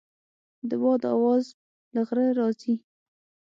د 0.69 0.71
باد 0.81 1.01
اواز 1.13 1.45
له 1.93 2.01
غره 2.07 2.27
راځي. 2.39 2.73